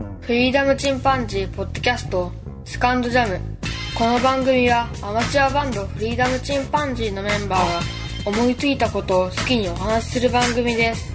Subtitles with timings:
[0.00, 2.32] フリーダムチンパンジーポッドキャスト
[2.64, 3.38] スカンドジャム。
[3.98, 11.14] この番組はアマチュアバンドフリーダムチンパンジーのメンバーが思いついたことを好きにお話しする番組です。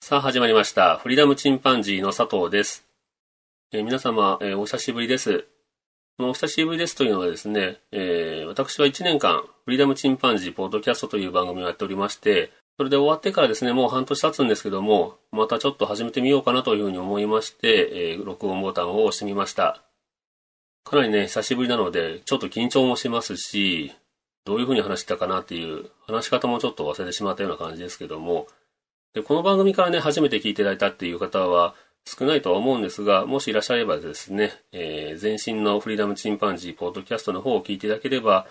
[0.00, 0.98] さあ始まりました。
[0.98, 2.84] フリーダムチンパンジーの佐藤です。
[3.72, 5.46] え皆様、えーお久しぶりです。
[6.18, 19.82] このお久しぶりですというのはですね、えー私は1年間、フリーダムチンパンジーポッドキャストという番組をやっておりまして、それで終わってからですね、もう半年経つんですけども、またちょっと始めてみようかなというふうに思いまして、えー録音ボタンを押してみました。
[20.84, 23.92] かなりね、久しぶりなので、ちょっと緊張もしますし、
[24.44, 28.46] どういうふうに話したかなっていう、話し方もちょっと忘れてしまったような感じですけども、
[29.14, 38.46] でこの番組からね、初めて聞いていただいたっていう方は、少ないとは思うんですが、もしいらっしゃればですね、えー前身のフリーダムチンパンジーポッドキャストの方を聞いていただければ、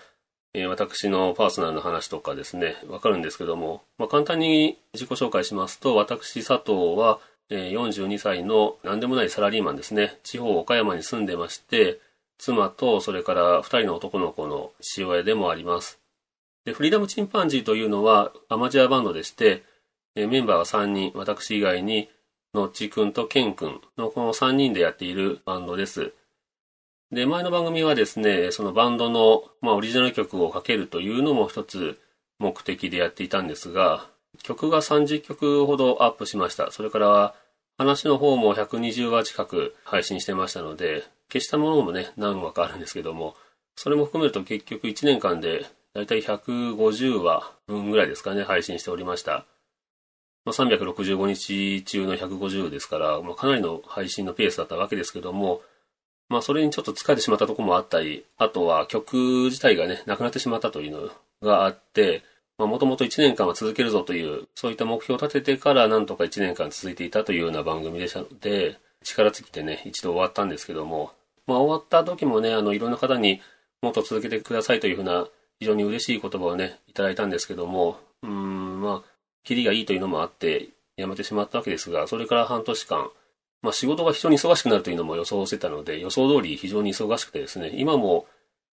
[0.58, 7.20] え私のパーソナルの話とかですね、わかるんですけども、まあ、簡単に自己紹介しますと、私佐藤は、
[7.50, 12.00] え42歳の何でもないサラリーマンですね、地方岡山に住んでまして、
[12.38, 16.00] 妻とそれから2人の男の子の父親でもあります。
[16.64, 19.62] で、フリーダムチンパンジーというのはアマチュアバンドでして、
[20.14, 22.08] えメンバーは3人、私以外に
[22.54, 26.14] のっちくんとけんくんのこの3人でやっているバンドです。
[27.12, 32.00] で、前の番組はですね、そのバンドの、まあ、オリジナル曲をかけるというのも一つ
[32.38, 34.08] 目的でやっていたんですが、
[34.42, 36.70] 曲が30曲ほどアップしました。
[36.70, 37.34] それから、
[37.78, 43.36] 話の方も120話近く配信してましたので、消したものもね、何話かあるんですけども、
[43.76, 49.46] それも含めると結局1年間でだいたい150話分ぐらいですかね、配信しておりました。
[50.44, 55.62] まあ、365日中の150ですから、まあ、かなりの配信のペースだったわけですけども、
[56.28, 61.10] まあ、それにちょっと疲れてしまったとこもあったり、あとは曲自体がね、なくなってしまったというの
[61.42, 62.22] があって、
[62.58, 71.12] まあもともと1年間は続けるぞという、そういった目標を立ててからなんとか1年間続いていたというような番組でしたので、力尽きてね、一度終わったんですけども、
[71.46, 73.40] まあ、終わった時もね、あの、いろんな方に
[73.82, 75.28] もっと続けてくださいというふうな、
[75.60, 79.10] 非常に嬉しい言葉をね、いただいたんですけども、うーん、まあ、
[79.44, 83.10] キリがいいというのもあって、辞めてしまったわけですが、それから半年間、
[83.62, 88.26] まあ仕事が非常に忙しくなるというのも予想してたので、予想通り非常に忙しくてですね、今も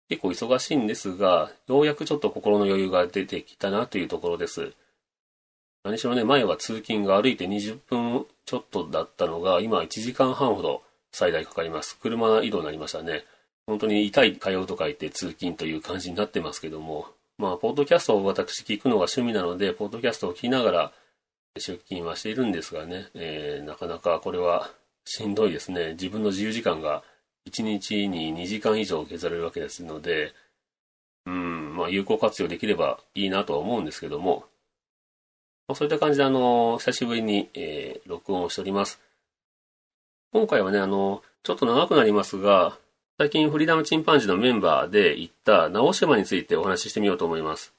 [0.09, 4.73] 結構忙しいんですが、ようやくちょっと心の余裕が出てきたなというところです。
[5.83, 11.97] 何しろね、前は通勤が歩いて20分ちょっとだったのが、今1時間半ほど最大かかります。
[11.99, 13.25] 車移動になりましたね。
[13.65, 17.07] 本当に痛い通うと書いて通勤という感じになってますけども、
[17.37, 20.91] まあ、ポッドキャストを私聞くのが趣味なので、ポッドキャストを聞きながら
[21.59, 24.71] 出勤はしているんですがね、えーなかなかこれは
[25.05, 25.91] しんどいですね。
[25.91, 27.03] 自分の自由時間が
[27.49, 30.33] 1日に2時間以上削られるわけですので、
[31.25, 34.45] うん、まあ、有効活用できればいいなとは思うんですけども、
[35.67, 38.99] まあ、そういった感じで、あの、久しぶりに、えー録音をしております。
[40.33, 42.77] 今回はね、あの、ちょっと長くなりますが、
[43.19, 47.73] 最近フリーダムチンパンジーのメンバーで行った直島についてお話ししてみようと思います。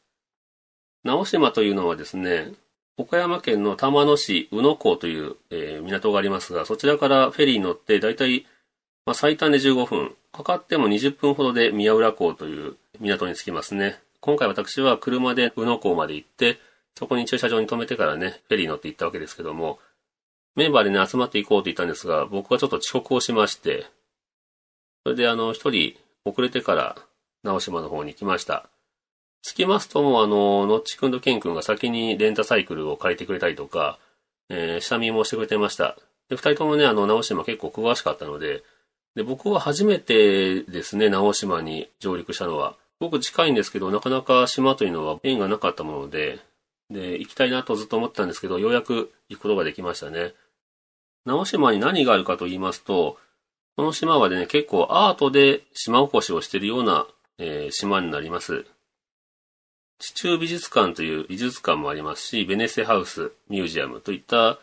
[1.02, 2.52] 直島というのはですね、
[2.96, 8.46] 岡山県の玉野市宇野港という、えー港がありますが、そちらからフェリーに乗ってだいたい、
[9.04, 14.00] まあ、最短で15分、かかっても20分ほどで宮浦港という港に着きますね。
[14.20, 16.58] 今回私は車で宇野港まで行って、
[16.96, 19.80] そこに駐車場に停めてからね、フェリーに乗って行ったわけですけども、
[20.54, 23.86] メンバーでね、集まっていこうと言ったんですが、僕はちょっと遅刻をしまして、
[25.02, 26.96] それであの、一人遅れてから
[27.42, 28.68] 直島の方に来ました。
[29.44, 33.98] 着きますともうあの、のっちくんとけんくんが先にレンタサイクルを借りてくれたりとか、
[34.48, 35.96] えー下見もしてくれてました。
[36.30, 38.62] で、二人ともね、あの、直島結構詳しかったので、
[39.14, 42.74] で、僕は初めてですね、直島に上陸したのは。
[43.00, 46.40] 僕近いんですけど、なかなか島というのは縁がなかったもので、
[46.90, 50.32] で、行きたいなとずっと思ってたんですけど、ようやく行くことができましたね。
[51.26, 53.18] 直島に何があるかと言いますと、
[53.76, 57.06] この島はね、結構アートで島おこしをしているような、
[57.38, 58.64] えー島になります。
[59.98, 64.58] 地中美術館という美術館もありますし、ベネッセハウスミュージアムといった、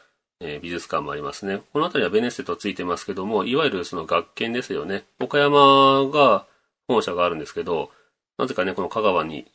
[0.61, 1.61] 美術館もありますね。
[1.71, 5.03] この辺りはベネッセとついてますけども、いわゆるその学研ですよね。
[5.19, 6.47] 岡山が
[6.87, 7.91] 本社があるんですけど、
[8.37, 9.45] なぜかね、この香川に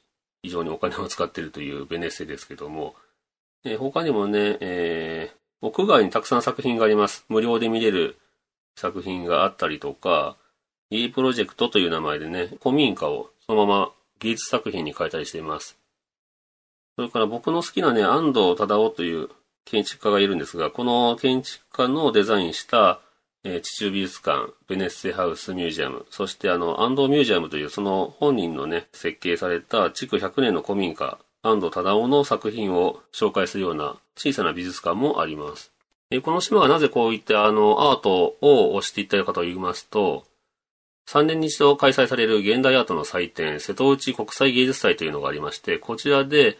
[0.42, 2.94] 非常にお金を使っているというベネッセですけども、
[3.64, 7.24] えー他にもね、えー屋外にたくさん作品があります。
[7.28, 8.16] 無料で見れる
[8.76, 10.36] 作品があったりとか、
[10.90, 15.78] E プロジェクトという名前でね、古民家をそのまま芸術作品に変えたりしています。
[16.96, 19.28] それから僕の好きなね、安藤忠夫という
[19.64, 23.00] 建築家がいるんですが、この建築家のデザインした、
[23.44, 35.72] えー地中美術館、ベネッセハウスミュージアム、そしてあの、安藤ミュージアムというその本人のね、設計された築100年の古民家、安藤忠夫の作品を紹介するような小さな美術館もあります。
[36.10, 40.24] えこの島がなぜこういったあのアートを推していったのかと言いますと、
[41.08, 46.58] 3年に一度開催される現代アートの祭典、瀬戸内国際芸術祭というのがありまして、こちらで、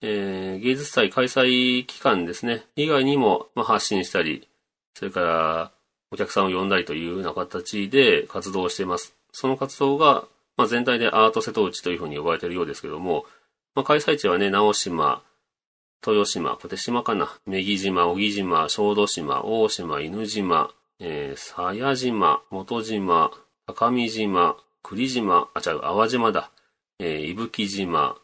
[0.00, 4.46] えー、芸術祭開催期間ですね、以外にも、まあ、発信したり、
[4.94, 5.72] それから
[6.12, 9.16] お客さんを呼んだりというような形で活動をしています。
[9.32, 10.24] その活動が、
[10.56, 13.26] まあ、全体でアート瀬戸内というふうに呼ばれているようですけども、
[13.74, 15.22] まあ、開催地はね、直島、
[16.06, 23.32] 豊島、小手島かな、女木島、小木島、小豆島、大島、犬島、えー、鞘島、元島、
[23.68, 26.50] 高見島、栗島、あ、違う、淡島だ、
[26.98, 28.16] えー、伊吹島、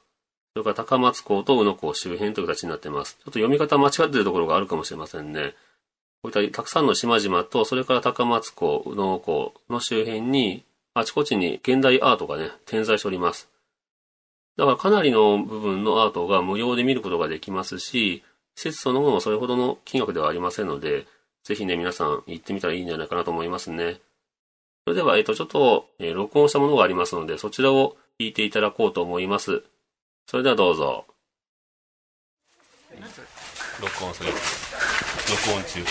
[0.55, 3.17] それから高松港と宇野港周辺という形になっています。
[3.17, 5.55] ちょっと読み方間違っているところがあるかもしれませんね。
[6.23, 10.65] こういったたくさんの島々と、それから高松港、宇野港の周辺に、
[10.95, 13.51] あちこちに現代アートがね、点在しております。
[14.57, 18.23] だからかなりの部分のアートが無料で見ることができますし、
[18.55, 21.07] 施設そのものもそれほどの金額ではありませんので、
[21.43, 24.01] ぜひね、皆さん行ってみたらいいんじゃないかなと思いますね。
[24.87, 29.63] それでは、えっと、ちょっと、えー、録音したものがありますので、そちらを聞いていただこうと思います。
[30.27, 31.07] それではどうぞ。
[33.81, 34.31] 録音する。
[34.31, 35.91] 録音中か。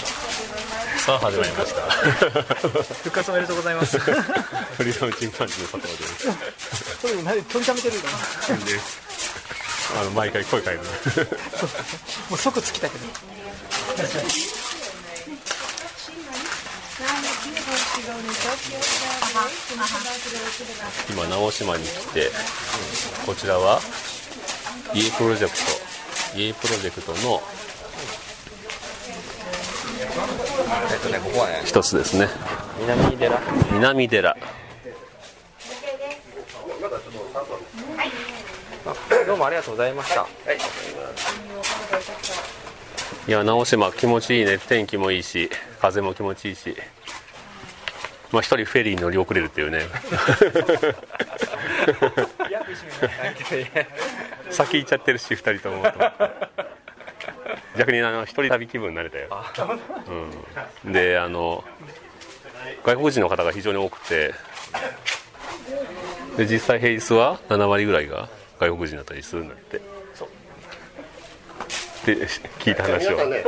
[1.00, 1.82] さあ、始まりました。
[2.94, 3.98] 復活おめでとうございます。
[3.98, 7.00] フリーダムチンパンジーの佐藤です。
[7.02, 8.08] それ何取りためてるんだ
[8.64, 8.80] で、
[10.00, 10.82] あの、毎回声変える。
[12.30, 14.63] もう即つきたけど。
[21.10, 22.30] 今直島に来て
[23.26, 23.80] こちらは
[24.94, 26.38] 家プロジェクト。
[26.38, 27.42] 家プロジェクトの
[31.66, 32.30] 一つですね。
[32.80, 33.42] 南寺。
[33.72, 34.38] 南寺。
[39.26, 41.33] どうもありがとうございました、はい
[43.28, 44.58] いや直島気持ちいいね。
[44.58, 45.50] 天気もいいし
[45.80, 46.76] 風も気持ちいいし。
[48.32, 49.84] まあ一人フェリーに乗り遅れるっていうね。
[54.50, 55.84] 先行っちゃってるし二人とも
[57.78, 59.30] 逆にあの一人旅気分になれたよ、
[60.86, 61.64] うん、であの
[62.84, 64.34] 外国人の方が非常に多くて。
[66.38, 68.28] で実際平日は7割ぐらいが
[68.60, 69.82] 外国人だったりするんだって
[72.04, 72.28] って
[72.60, 73.44] 聞いた話を、ね、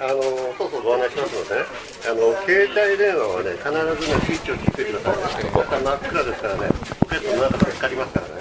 [0.00, 0.22] あの
[0.56, 1.68] そうそうご案内しますのでね。
[2.08, 5.44] あの携帯電話はね必ずねスイッチを切ってください。
[5.44, 6.68] ね真っ暗ですからね
[7.00, 8.32] ポケットの中で光りますからね。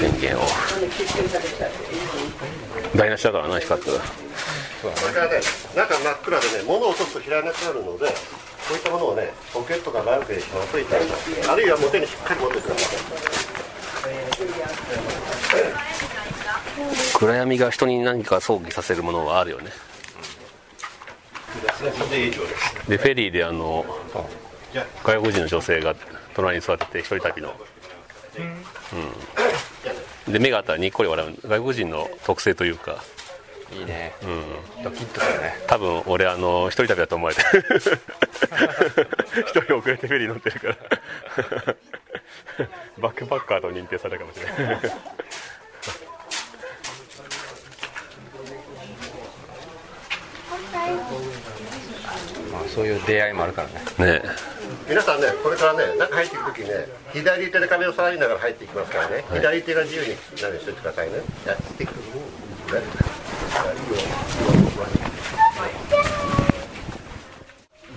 [0.00, 0.48] 電源を
[2.96, 4.00] 台無しだからな光ったら。
[4.96, 5.40] それからね。
[5.76, 8.12] 中真っ暗でね物を落とすと開らなくなるのでこ
[8.72, 12.96] ういったものをねポケットかバッグにしまうといいあるいは表にしっかり持ってくださ
[16.08, 16.11] い
[17.18, 19.70] 暗闇が人に何か想起させるものはあるよね。
[22.88, 23.84] でフェリーであの
[25.04, 25.94] 外国人の女性が
[26.34, 27.54] 隣に座ってて一人旅の、
[30.26, 31.48] うん、で目があったらにっこり笑う。
[31.48, 33.02] 外国人の特性というか。
[33.72, 34.12] いいね。
[34.22, 34.26] う
[34.80, 34.84] ん。
[34.84, 35.54] ドキッとするね。
[35.66, 37.42] 多分俺あの一人旅だと思われて
[39.48, 40.76] 一人遅れてフェリー乗ってるから。
[42.98, 44.80] バックパッカーと認定されたかもしれない
[52.74, 53.62] そういう出会いもあるか
[53.98, 54.16] らね。
[54.16, 54.22] ね。
[54.88, 61.16] 皆さんねこれからね中入っていく時ね左手で壁を触りながら入っていきますからね、はい、左手が自由に何しててくださいね。
[61.46, 61.92] やっていく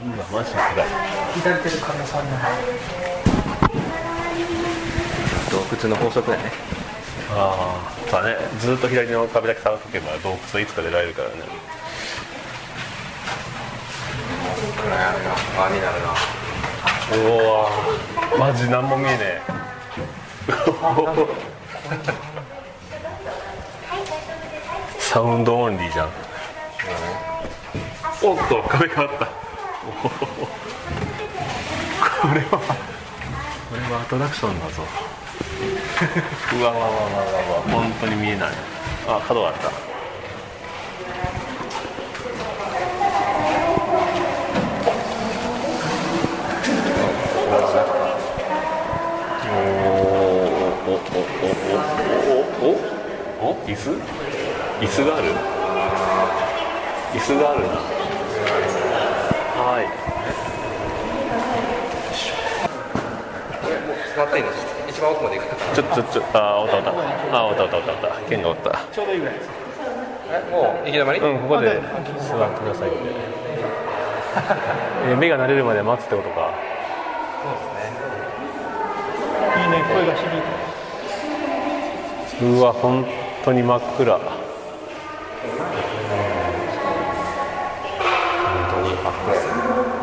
[0.04, 0.88] 今マジ暗い
[1.36, 1.78] 左手で。
[1.78, 2.56] 壁触りながら
[5.52, 6.52] 洞窟の法則だね。
[7.32, 8.36] ああそうね。
[8.60, 11.54] ずっと左の壁だけ触っとけば洞窟はいつか出られるからね暗闇が
[14.16, 14.68] 輪になるな
[17.12, 17.70] うわ
[18.38, 19.42] マジ何も見えねえ
[25.00, 26.10] サウンドオンリーじゃん、
[28.22, 29.32] おっと壁変わったこ
[32.34, 34.84] れはこれはアトラクションだぞ
[36.60, 38.50] うわわわわわわ本当に見えない
[39.08, 39.95] あ角があった
[54.82, 55.32] 椅子がある？
[57.14, 57.68] 椅子があるな。
[59.58, 59.88] はい。
[64.16, 64.50] 座っていいの？
[64.90, 65.56] 一番奥まで行く。
[65.76, 66.92] ちょちょちょあおったおった。
[66.92, 68.08] あおったおったおったおった。
[68.30, 68.82] 剣がおった。
[68.92, 69.50] ちょうどいいぐらいです。
[70.30, 71.82] えもう行き止まり、うんここで
[72.20, 72.98] 座ってくださいって。
[75.08, 76.52] え目が慣れるまで待つってことか。
[79.56, 80.42] いいね声が響い
[82.40, 82.46] て。
[82.46, 83.06] うわ本
[83.46, 84.20] 当に真っ暗
[85.46, 85.62] 本
[88.72, 89.44] 当に真っ暗です。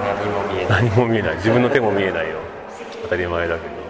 [0.09, 0.83] 何も見えない。
[0.85, 1.37] 何も見えない。
[1.37, 2.37] 自分の手も見えないよ。
[3.03, 3.83] 当たり前だけど。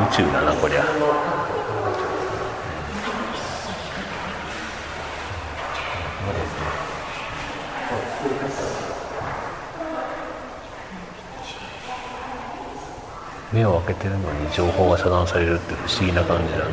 [0.00, 1.39] 宇宙だなこりゃ
[13.52, 16.64] 目を開けてるのに情報が遮断されるって不思議な感じだな。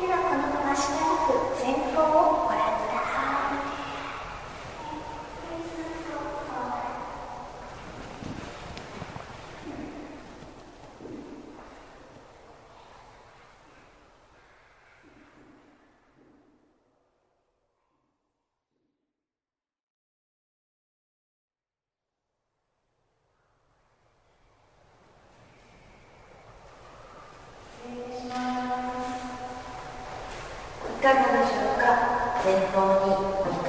[0.00, 1.28] ではこのまましばらく
[1.62, 3.16] 前方をご覧くださ
[3.54, 3.68] い。
[30.97, 32.42] いかがでしょうか？
[32.44, 33.68] 前方にお光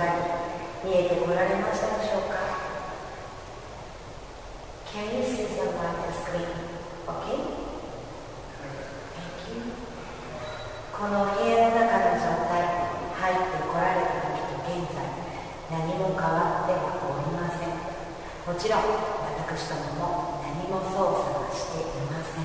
[0.83, 2.35] 見えてこられましたでしょうか
[4.91, 6.49] ？Can you see the light screen?
[7.07, 7.39] Okay?
[9.15, 9.61] Thank you.
[10.93, 12.51] この部屋の中の状態
[13.15, 14.99] 入ってこられた時と現在
[15.71, 18.81] 何も変わってはおりませんもちろん
[19.47, 22.43] 私どもも何も操作はしていません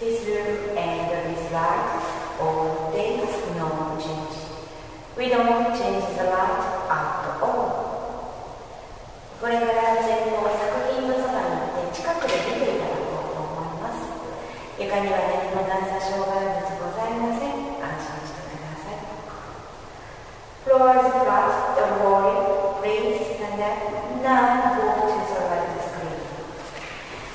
[0.00, 2.03] This room and this light,
[2.40, 4.36] all things no change.
[5.16, 7.84] We don't change the light at all.
[9.40, 14.08] これから前方作品のそばに行って近くで見ていただこうと思います。
[14.78, 17.76] 床には何も段差障害物ございません。
[17.76, 19.04] 安心してください。
[20.64, 22.32] Floor is flat, don't worry.
[22.80, 23.78] Please stand up.
[24.24, 26.24] Now go to the right screen.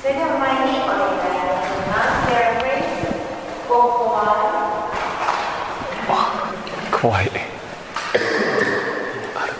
[0.02, 1.30] それでは前にお願いいた
[1.62, 2.34] します。
[2.34, 4.60] There are please go forward.
[7.02, 7.26] 怖い。
[7.26, 7.32] 歩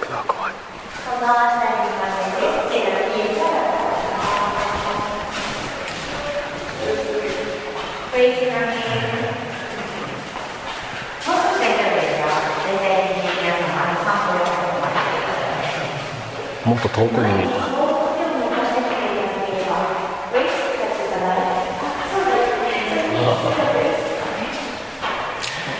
[0.02, 0.54] くのは怖い。
[16.66, 17.52] もっと遠くに見えた。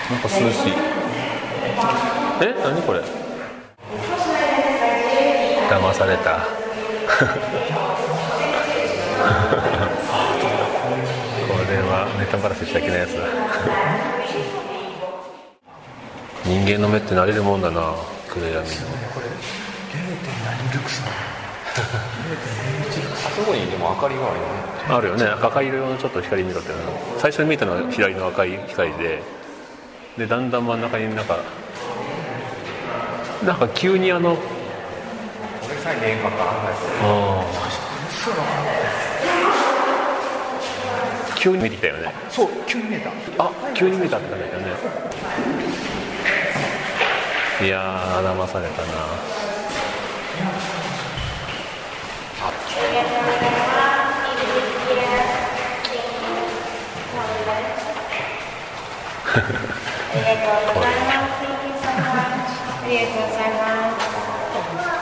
[0.10, 0.99] なんか涼しい。
[2.42, 3.02] え何これ？
[5.70, 6.40] 騙された。
[7.20, 7.26] こ
[11.70, 13.24] れはネタバラシしちゃいけないやつだ。
[16.46, 17.94] 人間の目って慣れるもんだな
[18.30, 18.56] 暗闇。
[18.56, 18.62] の
[19.14, 19.30] これ 0.
[20.46, 21.12] 何ルクスなの
[23.28, 24.50] あそこにでも明かりがあるよね。
[24.90, 25.26] あるよね。
[25.46, 26.72] 赤い色のちょっと光見ろって
[27.20, 29.22] 最初に見たのは左の赤い光で。
[30.18, 31.38] でだんだん真ん中になんか
[33.46, 34.38] なんか急にあの
[35.66, 37.06] 俺さえかかんないですあ。
[41.36, 42.14] ー急に見てきたよね。
[42.30, 43.12] そう急に見えた。
[43.42, 44.68] あ急に見たって感じだよね。
[47.62, 48.88] いやー騙されたな。
[52.42, 52.52] あ
[60.12, 61.40] りがとうございます。
[61.50, 62.70] Thank you so much.
[62.70, 64.10] ありがとうございます。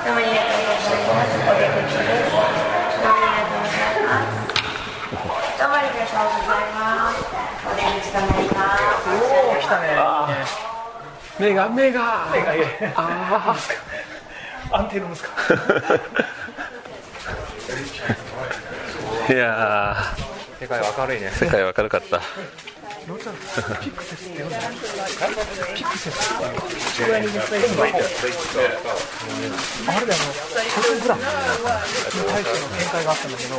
[0.03, 1.39] どうもありがとうございます。
[1.39, 2.27] お出口です。
[2.27, 4.43] どうもありがとうございます。
[5.55, 7.23] どうもありがとうございます。
[7.63, 9.07] お出口となります。
[9.07, 9.15] お
[9.51, 9.79] お来た。
[9.79, 9.87] ね
[11.39, 12.63] 目が目が目がいい
[12.95, 13.55] あ
[14.71, 15.27] 安定の息子
[19.31, 19.95] いや
[20.59, 22.21] 世界は明るいね世界は明るかった。
[23.07, 23.13] ピ
[23.91, 27.65] クセスって呼んだピクセスっていう父親に実際に
[29.87, 33.57] あれだよあのフトグラフに対しての見解があったんだけどあ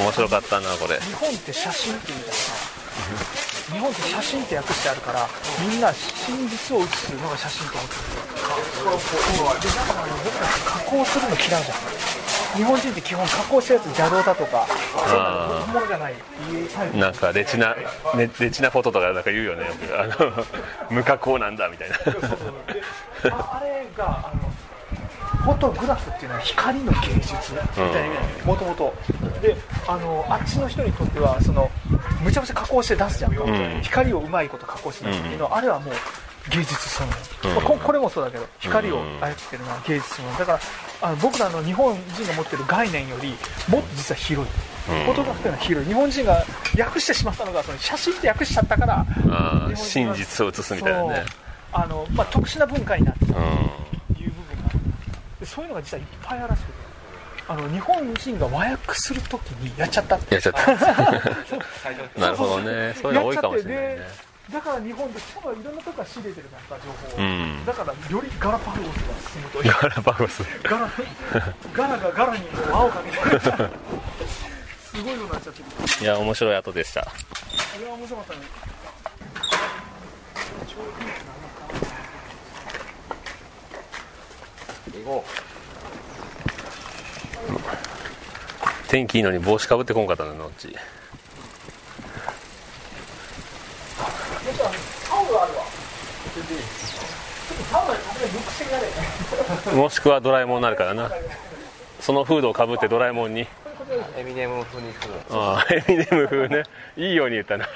[0.00, 0.98] の面白かったなこれ。
[1.00, 2.40] 日本って写真っていうみたいなさ
[3.72, 5.28] 日本って写真って訳してあるから
[5.60, 8.02] みんな真実を写すのが写真と思ってる。
[9.60, 12.19] でだか僕たち加工するの嫌うじゃん。
[12.56, 16.14] 日本人って基本加工したやつ邪道だとかそういうのじゃない
[16.98, 17.74] なんかレチナ、
[18.16, 19.66] ね、レチナフォトとかなんか言うよね。
[19.96, 20.32] あの
[20.90, 21.96] 無加工なんだみたいな。
[23.36, 24.50] ああれがあの
[25.42, 28.44] フォトグラフっていうのは光の芸術みたいな。
[28.44, 28.94] もともと
[29.40, 31.70] であのあっちの人にとってはその
[32.22, 33.82] むちゃくちゃ加工して出すじゃん、ん。
[33.82, 35.94] 光をうまいこと加工して出すっていうのは、あれはもう
[36.50, 37.10] 芸術その
[37.54, 40.60] まあここれもそうだけど光を操ってるのは芸術そのものだから
[41.02, 43.30] あの僕らの日本人が持ってる概念より
[43.68, 44.52] もっと実は広い、
[44.86, 45.88] フォトグラフっていうのは広い。
[45.88, 46.44] 日本人が
[46.78, 49.06] 訳してしまったのがその写真って訳しちゃったから
[49.76, 51.24] 真は実を写すみたいなね。
[51.72, 53.32] あの、まあ、特殊な文化になってうん。
[53.32, 54.70] いう部分が
[55.38, 56.80] でそういうのが実はいっぱいあるらしくて。
[57.48, 60.34] あの日本人が和訳するときにやっちゃったって。
[60.34, 60.70] やっちゃった。
[62.20, 62.94] なるほどね。
[63.00, 67.64] そういうの多いかもしれないねだから日本でしかもいろんなとこから仕入れてるからさ情報を、うん。
[67.64, 68.92] だからよりガラパゴスが
[69.30, 70.42] 進むとガラパゴス。
[70.62, 70.90] ガラ
[71.72, 73.18] ガラがガラに輪をかけて。
[74.80, 75.66] すごいようになっちゃってる。
[76.02, 77.02] いや面白い後でした。
[77.02, 77.04] あ
[77.78, 78.40] れは面白かったね。
[88.88, 90.74] 天気いいのに帽子かぶってこんかったののっちちょっ
[94.56, 94.74] とあの
[95.08, 95.62] タオルあるわ
[96.34, 97.59] ちょっとタオルはさすがにルックスになれ
[99.74, 101.10] もしくはドラえもんになるからな。
[102.00, 103.46] そのフードをかぶってドラえもんに。
[104.16, 106.62] エミネム風にするああエミネム風ね。
[106.96, 107.68] いいように言ったな。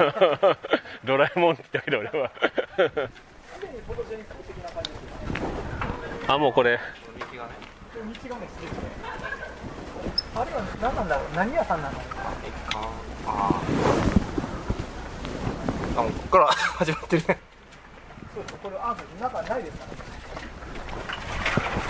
[1.04, 2.30] ドラえもんって言ったけど俺は。
[6.28, 6.78] あもうこれ。
[6.78, 6.80] 道
[7.38, 7.52] がね
[8.18, 8.70] すげえ
[10.36, 11.36] あれは何なんだろう？
[11.36, 12.10] 何屋さんなんだろう
[13.26, 13.50] あ
[15.96, 17.38] あもうここから始まってるね
[18.34, 19.86] そうそうこれないですか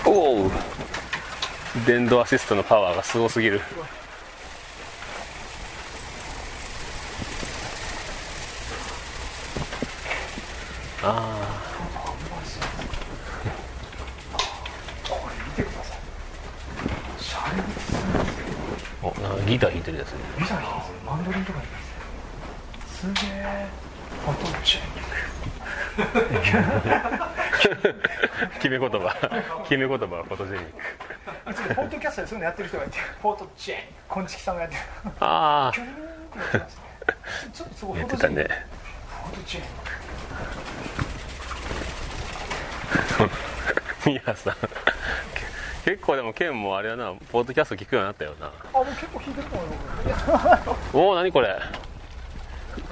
[0.05, 0.51] らおお
[1.87, 3.61] 電動アシストのパワーがすごすぎる。
[11.03, 11.65] ああ
[19.03, 20.13] おなんかギター弾いてるやつ。
[20.39, 20.95] ギター弾いてる。
[21.05, 23.15] マンドリンとか弾いてる。
[23.15, 23.67] すげえ
[24.25, 25.04] フォトチェ
[28.61, 29.15] 決め言葉。
[29.65, 30.65] 決め言葉はフォトジェニッ
[31.69, 31.75] ク。
[31.75, 34.81] ポッドキャストでそういうのやってる人がいてフォトチェックこんちきさんがやってる。
[35.21, 36.83] あキュルーンってやってますね。
[37.53, 39.63] ちょっとそこフォトチェックフォトチェッ
[44.05, 44.05] ク。
[44.11, 44.55] ミヤさん。
[45.85, 48.47] 結構でもケンもあれやなポッドキャスト聞くようになったよな。
[48.47, 49.65] あもう結構弾いてると思
[51.03, 51.57] うおお何これ。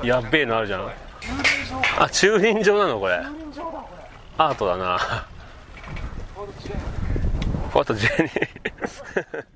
[0.02, 0.92] やっべえのあるじゃん
[1.98, 3.20] あ駐輪場なのこれ。
[4.38, 4.98] アートだな。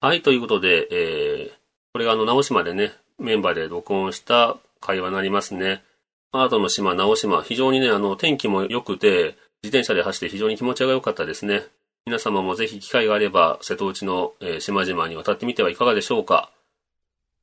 [0.00, 1.52] はいということで、えー、
[1.92, 5.84] これがあの直島でねメンバーで録音した会話になりますね。
[6.32, 7.42] アートの島直島。
[7.42, 11.66] 非常にねあの天気も良くて自転車で走って非常に気持ちが良かったですね。
[12.06, 16.50] 皆様もぜひ機会があれば瀬戸内の、えー島々に渡ってみてはいかがでしょうか。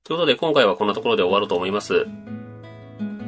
[0.04, 2.08] ということで今回はこんなところで終わろうと思います。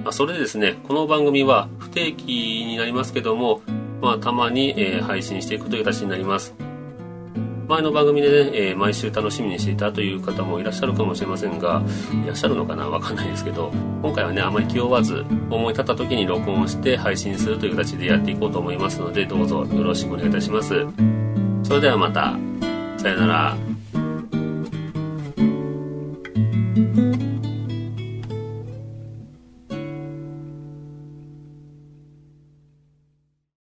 [0.05, 3.61] あそれでですねこの番組は不定期になりますけども
[4.01, 6.55] まあ、たまに、えー配信していくという形になります。
[7.67, 11.83] 前の番組でね、えー毎週楽しみにしていたという方もいらっしゃるかもしれませんが
[12.23, 20.87] いらっしゃるのかなわかんないですけど今回はねあまり気負わず思い立った時に録音して配信するという形でやっていこうと思いますのでどうぞよろしくお願いいたします。
[21.63, 22.37] それではまた。
[22.97, 23.68] さよなら。